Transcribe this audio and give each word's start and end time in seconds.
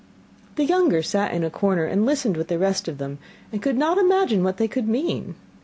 The 0.55 0.65
younger 0.65 1.03
sat 1.03 1.31
in 1.31 1.43
a 1.43 1.51
corner 1.51 1.83
and 1.85 2.07
listened 2.07 2.35
with 2.35 2.47
the 2.47 2.57
rest 2.57 2.87
of 2.87 2.97
them, 2.97 3.19
and 3.51 3.61
could 3.61 3.77
not 3.77 3.99
imagine 3.99 4.43
what 4.43 4.57
they 4.57 4.67
could 4.67 4.87
mean. 4.87 5.35